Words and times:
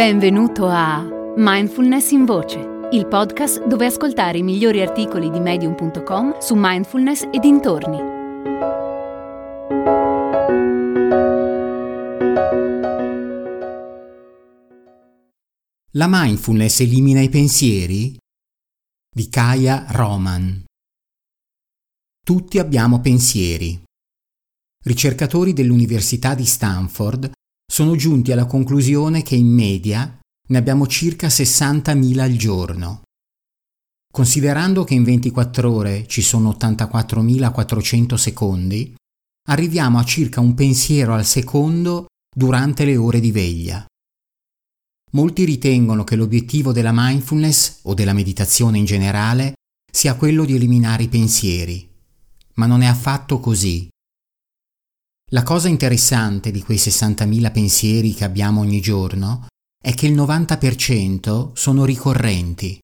Benvenuto 0.00 0.66
a 0.66 1.06
Mindfulness 1.36 2.12
in 2.12 2.24
Voce, 2.24 2.58
il 2.92 3.06
podcast 3.06 3.66
dove 3.66 3.84
ascoltare 3.84 4.38
i 4.38 4.42
migliori 4.42 4.80
articoli 4.80 5.28
di 5.28 5.40
medium.com 5.40 6.38
su 6.38 6.54
mindfulness 6.56 7.28
e 7.30 7.38
dintorni. 7.38 7.98
La 15.90 16.06
mindfulness 16.08 16.80
elimina 16.80 17.20
i 17.20 17.28
pensieri? 17.28 18.16
Di 19.14 19.28
Kaya 19.28 19.84
Roman. 19.90 20.64
Tutti 22.24 22.58
abbiamo 22.58 23.00
pensieri. 23.02 23.78
Ricercatori 24.82 25.52
dell'Università 25.52 26.34
di 26.34 26.46
Stanford 26.46 27.32
sono 27.70 27.94
giunti 27.94 28.32
alla 28.32 28.46
conclusione 28.46 29.22
che 29.22 29.36
in 29.36 29.46
media 29.46 30.18
ne 30.48 30.58
abbiamo 30.58 30.88
circa 30.88 31.28
60.000 31.28 32.18
al 32.18 32.32
giorno. 32.32 33.02
Considerando 34.12 34.82
che 34.82 34.94
in 34.94 35.04
24 35.04 35.72
ore 35.72 36.06
ci 36.08 36.20
sono 36.20 36.50
84.400 36.50 38.14
secondi, 38.14 38.92
arriviamo 39.48 40.00
a 40.00 40.04
circa 40.04 40.40
un 40.40 40.54
pensiero 40.54 41.14
al 41.14 41.24
secondo 41.24 42.06
durante 42.34 42.84
le 42.84 42.96
ore 42.96 43.20
di 43.20 43.30
veglia. 43.30 43.84
Molti 45.12 45.44
ritengono 45.44 46.02
che 46.02 46.16
l'obiettivo 46.16 46.72
della 46.72 46.92
mindfulness 46.92 47.80
o 47.82 47.94
della 47.94 48.12
meditazione 48.12 48.78
in 48.78 48.84
generale 48.84 49.54
sia 49.92 50.16
quello 50.16 50.44
di 50.44 50.56
eliminare 50.56 51.04
i 51.04 51.08
pensieri, 51.08 51.88
ma 52.54 52.66
non 52.66 52.82
è 52.82 52.86
affatto 52.86 53.38
così. 53.38 53.88
La 55.32 55.44
cosa 55.44 55.68
interessante 55.68 56.50
di 56.50 56.60
quei 56.60 56.76
60.000 56.76 57.52
pensieri 57.52 58.14
che 58.14 58.24
abbiamo 58.24 58.62
ogni 58.62 58.80
giorno 58.80 59.46
è 59.80 59.94
che 59.94 60.08
il 60.08 60.14
90% 60.14 61.52
sono 61.54 61.84
ricorrenti. 61.84 62.80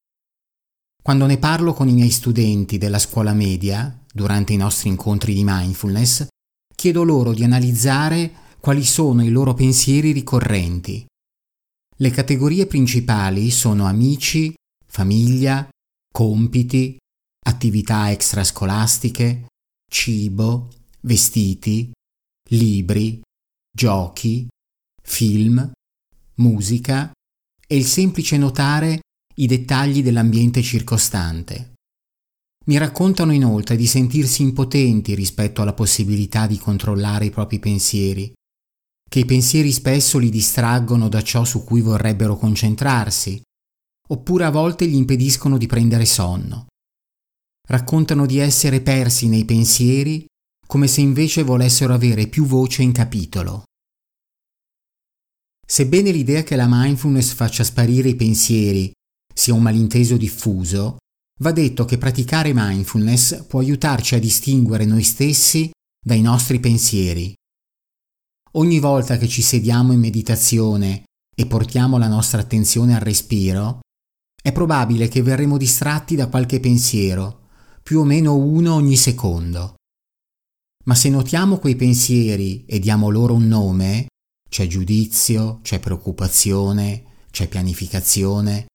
Quando 1.03 1.25
ne 1.25 1.39
parlo 1.39 1.73
con 1.73 1.89
i 1.89 1.93
miei 1.93 2.09
studenti 2.09 2.77
della 2.77 2.99
scuola 2.99 3.33
media, 3.33 4.01
durante 4.13 4.53
i 4.53 4.57
nostri 4.57 4.87
incontri 4.87 5.33
di 5.33 5.43
mindfulness, 5.43 6.27
chiedo 6.73 7.03
loro 7.03 7.33
di 7.33 7.43
analizzare 7.43 8.31
quali 8.61 8.85
sono 8.85 9.25
i 9.25 9.29
loro 9.29 9.53
pensieri 9.53 10.13
ricorrenti. 10.13 11.05
Le 11.97 12.09
categorie 12.11 12.65
principali 12.65 13.51
sono 13.51 13.85
amici, 13.85 14.53
famiglia, 14.85 15.67
compiti, 16.13 16.97
attività 17.45 18.09
extrascolastiche, 18.09 19.47
cibo, 19.91 20.69
vestiti, 21.01 21.91
libri, 22.49 23.21
giochi, 23.69 24.47
film, 25.01 25.71
musica 26.35 27.11
e 27.67 27.75
il 27.75 27.85
semplice 27.85 28.37
notare 28.37 28.99
i 29.35 29.47
dettagli 29.47 30.01
dell'ambiente 30.01 30.61
circostante. 30.61 31.73
Mi 32.67 32.77
raccontano 32.77 33.33
inoltre 33.33 33.75
di 33.75 33.87
sentirsi 33.87 34.41
impotenti 34.41 35.15
rispetto 35.15 35.61
alla 35.61 35.73
possibilità 35.73 36.47
di 36.47 36.57
controllare 36.57 37.25
i 37.25 37.29
propri 37.29 37.59
pensieri, 37.59 38.31
che 39.09 39.19
i 39.19 39.25
pensieri 39.25 39.71
spesso 39.71 40.17
li 40.17 40.29
distraggono 40.29 41.07
da 41.07 41.21
ciò 41.21 41.45
su 41.45 41.63
cui 41.63 41.81
vorrebbero 41.81 42.35
concentrarsi, 42.35 43.41
oppure 44.09 44.45
a 44.45 44.49
volte 44.49 44.87
gli 44.87 44.95
impediscono 44.95 45.57
di 45.57 45.65
prendere 45.65 46.05
sonno. 46.05 46.67
Raccontano 47.67 48.25
di 48.25 48.37
essere 48.37 48.81
persi 48.81 49.27
nei 49.27 49.45
pensieri 49.45 50.25
come 50.67 50.87
se 50.87 51.01
invece 51.01 51.43
volessero 51.43 51.93
avere 51.93 52.27
più 52.27 52.45
voce 52.45 52.83
in 52.83 52.91
capitolo. 52.91 53.63
Sebbene 55.65 56.11
l'idea 56.11 56.43
che 56.43 56.55
la 56.55 56.67
mindfulness 56.69 57.33
faccia 57.33 57.63
sparire 57.63 58.09
i 58.09 58.15
pensieri 58.15 58.91
sia 59.33 59.53
un 59.53 59.61
malinteso 59.61 60.17
diffuso, 60.17 60.97
va 61.39 61.51
detto 61.51 61.85
che 61.85 61.97
praticare 61.97 62.51
mindfulness 62.53 63.45
può 63.45 63.59
aiutarci 63.59 64.15
a 64.15 64.19
distinguere 64.19 64.85
noi 64.85 65.03
stessi 65.03 65.69
dai 66.03 66.21
nostri 66.21 66.59
pensieri. 66.59 67.33
Ogni 68.53 68.79
volta 68.79 69.17
che 69.17 69.27
ci 69.27 69.41
sediamo 69.41 69.93
in 69.93 69.99
meditazione 69.99 71.03
e 71.35 71.45
portiamo 71.45 71.97
la 71.97 72.07
nostra 72.07 72.41
attenzione 72.41 72.95
al 72.95 73.01
respiro, 73.01 73.79
è 74.41 74.51
probabile 74.51 75.07
che 75.07 75.21
verremo 75.21 75.57
distratti 75.57 76.15
da 76.15 76.27
qualche 76.27 76.59
pensiero, 76.59 77.49
più 77.83 77.99
o 77.99 78.03
meno 78.03 78.35
uno 78.35 78.73
ogni 78.73 78.95
secondo. 78.95 79.75
Ma 80.87 80.95
se 80.95 81.09
notiamo 81.09 81.57
quei 81.57 81.75
pensieri 81.75 82.65
e 82.65 82.79
diamo 82.79 83.09
loro 83.09 83.33
un 83.33 83.47
nome, 83.47 84.07
c'è 84.49 84.67
giudizio, 84.67 85.59
c'è 85.61 85.79
preoccupazione, 85.79 87.25
c'è 87.29 87.49
pianificazione, 87.49 88.67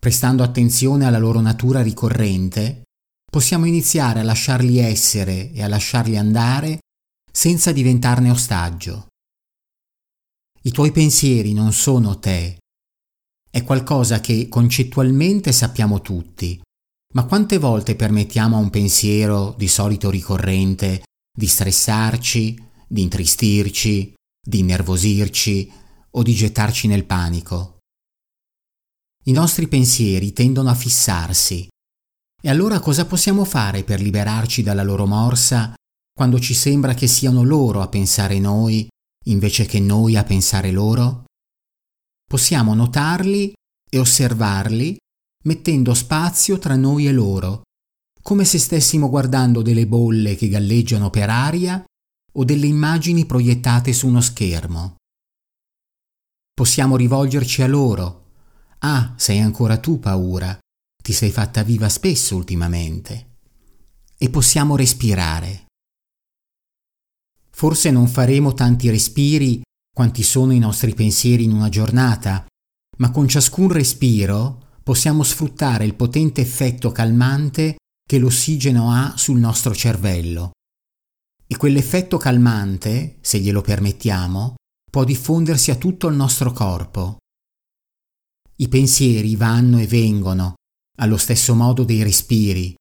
prestando 0.00 0.42
attenzione 0.42 1.04
alla 1.04 1.18
loro 1.18 1.40
natura 1.40 1.82
ricorrente, 1.82 2.84
possiamo 3.30 3.66
iniziare 3.66 4.20
a 4.20 4.22
lasciarli 4.22 4.78
essere 4.78 5.52
e 5.52 5.62
a 5.62 5.68
lasciarli 5.68 6.16
andare 6.16 6.78
senza 7.30 7.72
diventarne 7.72 8.30
ostaggio. 8.30 9.08
I 10.62 10.70
tuoi 10.70 10.92
pensieri 10.92 11.52
non 11.52 11.72
sono 11.72 12.18
te. 12.18 12.56
È 13.50 13.62
qualcosa 13.62 14.20
che 14.20 14.48
concettualmente 14.48 15.52
sappiamo 15.52 16.00
tutti, 16.00 16.58
ma 17.14 17.24
quante 17.26 17.58
volte 17.58 17.96
permettiamo 17.96 18.56
a 18.56 18.60
un 18.60 18.70
pensiero 18.70 19.54
di 19.58 19.68
solito 19.68 20.08
ricorrente 20.08 21.02
di 21.32 21.46
stressarci, 21.46 22.68
di 22.86 23.02
intristirci, 23.02 24.14
di 24.40 24.58
innervosirci 24.58 25.72
o 26.10 26.22
di 26.22 26.34
gettarci 26.34 26.88
nel 26.88 27.04
panico. 27.04 27.78
I 29.24 29.32
nostri 29.32 29.68
pensieri 29.68 30.32
tendono 30.32 30.70
a 30.70 30.74
fissarsi. 30.74 31.68
E 32.42 32.48
allora 32.48 32.80
cosa 32.80 33.06
possiamo 33.06 33.44
fare 33.44 33.84
per 33.84 34.00
liberarci 34.00 34.62
dalla 34.62 34.82
loro 34.82 35.06
morsa 35.06 35.74
quando 36.12 36.40
ci 36.40 36.54
sembra 36.54 36.94
che 36.94 37.06
siano 37.06 37.42
loro 37.42 37.82
a 37.82 37.88
pensare 37.88 38.38
noi 38.38 38.88
invece 39.26 39.66
che 39.66 39.78
noi 39.78 40.16
a 40.16 40.24
pensare 40.24 40.70
loro? 40.70 41.24
Possiamo 42.24 42.74
notarli 42.74 43.52
e 43.90 43.98
osservarli 43.98 44.96
mettendo 45.44 45.94
spazio 45.94 46.58
tra 46.58 46.76
noi 46.76 47.06
e 47.06 47.12
loro 47.12 47.62
come 48.30 48.44
se 48.44 48.60
stessimo 48.60 49.08
guardando 49.08 49.60
delle 49.60 49.88
bolle 49.88 50.36
che 50.36 50.48
galleggiano 50.48 51.10
per 51.10 51.28
aria 51.28 51.82
o 52.34 52.44
delle 52.44 52.68
immagini 52.68 53.26
proiettate 53.26 53.92
su 53.92 54.06
uno 54.06 54.20
schermo. 54.20 54.98
Possiamo 56.54 56.94
rivolgerci 56.94 57.62
a 57.62 57.66
loro. 57.66 58.26
Ah, 58.78 59.14
sei 59.16 59.40
ancora 59.40 59.78
tu 59.78 59.98
paura, 59.98 60.56
ti 61.02 61.12
sei 61.12 61.32
fatta 61.32 61.64
viva 61.64 61.88
spesso 61.88 62.36
ultimamente. 62.36 63.38
E 64.16 64.30
possiamo 64.30 64.76
respirare. 64.76 65.66
Forse 67.50 67.90
non 67.90 68.06
faremo 68.06 68.54
tanti 68.54 68.90
respiri 68.90 69.60
quanti 69.92 70.22
sono 70.22 70.52
i 70.52 70.60
nostri 70.60 70.94
pensieri 70.94 71.42
in 71.42 71.52
una 71.52 71.68
giornata, 71.68 72.46
ma 72.98 73.10
con 73.10 73.26
ciascun 73.26 73.72
respiro 73.72 74.78
possiamo 74.84 75.24
sfruttare 75.24 75.84
il 75.84 75.96
potente 75.96 76.40
effetto 76.40 76.92
calmante 76.92 77.78
che 78.10 78.18
l'ossigeno 78.18 78.90
ha 78.90 79.16
sul 79.16 79.38
nostro 79.38 79.72
cervello. 79.72 80.50
E 81.46 81.56
quell'effetto 81.56 82.16
calmante, 82.16 83.18
se 83.20 83.38
glielo 83.38 83.60
permettiamo, 83.60 84.56
può 84.90 85.04
diffondersi 85.04 85.70
a 85.70 85.76
tutto 85.76 86.08
il 86.08 86.16
nostro 86.16 86.50
corpo. 86.50 87.18
I 88.56 88.66
pensieri 88.66 89.36
vanno 89.36 89.78
e 89.78 89.86
vengono, 89.86 90.54
allo 90.98 91.16
stesso 91.16 91.54
modo 91.54 91.84
dei 91.84 92.02
respiri, 92.02 92.74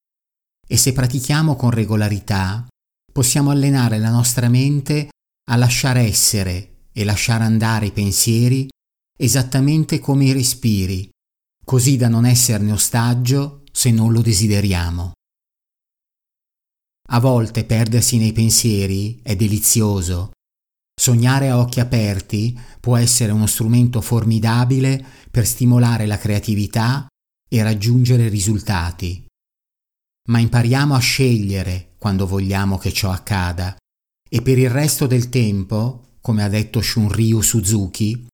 e 0.67 0.77
se 0.77 0.93
pratichiamo 0.93 1.55
con 1.55 1.69
regolarità, 1.69 2.67
possiamo 3.13 3.51
allenare 3.51 3.99
la 3.99 4.09
nostra 4.09 4.49
mente 4.49 5.09
a 5.51 5.55
lasciare 5.57 6.07
essere 6.07 6.85
e 6.91 7.03
lasciare 7.03 7.43
andare 7.43 7.85
i 7.85 7.91
pensieri 7.91 8.67
esattamente 9.15 9.99
come 9.99 10.25
i 10.25 10.31
respiri, 10.31 11.07
così 11.63 11.97
da 11.97 12.07
non 12.07 12.25
esserne 12.25 12.71
ostaggio 12.71 13.61
se 13.71 13.91
non 13.91 14.11
lo 14.11 14.21
desideriamo. 14.21 15.13
A 17.11 17.19
volte 17.19 17.65
perdersi 17.65 18.19
nei 18.19 18.33
pensieri 18.33 19.19
è 19.23 19.35
delizioso. 19.35 20.31
Sognare 20.93 21.49
a 21.49 21.57
occhi 21.57 21.79
aperti 21.79 22.59
può 22.79 22.97
essere 22.97 23.31
uno 23.31 23.47
strumento 23.47 23.99
formidabile 23.99 25.03
per 25.31 25.47
stimolare 25.47 26.05
la 26.05 26.19
creatività 26.19 27.07
e 27.49 27.63
raggiungere 27.63 28.27
risultati. 28.27 29.25
Ma 30.27 30.37
impariamo 30.37 30.93
a 30.93 30.99
scegliere 30.99 31.95
quando 31.97 32.27
vogliamo 32.27 32.77
che 32.77 32.93
ciò 32.93 33.09
accada 33.09 33.75
e 34.29 34.41
per 34.43 34.59
il 34.59 34.69
resto 34.69 35.07
del 35.07 35.29
tempo, 35.29 36.17
come 36.21 36.43
ha 36.43 36.47
detto 36.47 36.79
Shunryu 36.79 37.41
Suzuki, 37.41 38.27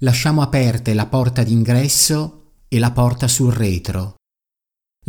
lasciamo 0.00 0.40
aperte 0.40 0.94
la 0.94 1.06
porta 1.06 1.42
d'ingresso 1.42 2.52
e 2.68 2.78
la 2.78 2.90
porta 2.90 3.28
sul 3.28 3.52
retro. 3.52 4.14